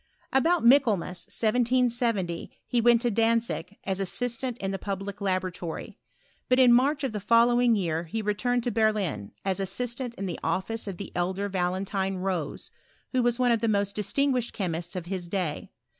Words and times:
About 0.33 0.65
Michaelmas, 0.65 1.27
1770, 1.27 2.49
he 2.65 2.81
went 2.81 3.03
to 3.03 3.11
Dantzig, 3.11 3.77
as 3.83 3.99
assistant 3.99 4.57
in 4.57 4.71
the 4.71 4.79
public 4.79 5.21
laboratory: 5.21 5.95
but 6.49 6.57
in 6.57 6.73
March 6.73 7.03
of 7.03 7.11
the 7.11 7.19
following 7.19 7.75
year 7.75 8.05
he 8.05 8.23
returned 8.23 8.63
to 8.63 8.71
Berlin, 8.71 9.31
as 9.45 9.59
assistant 9.59 10.15
in 10.15 10.25
the 10.25 10.39
office 10.43 10.87
of 10.87 10.97
the 10.97 11.11
elder 11.15 11.47
Valentine 11.49 12.15
Rose, 12.17 12.71
who 13.11 13.21
was 13.21 13.37
one 13.37 13.51
of 13.51 13.61
the 13.61 13.67
most 13.67 13.95
distinguished 13.95 14.53
chemists 14.53 14.95
of 14.95 15.05
his 15.05 15.27
day. 15.27 15.69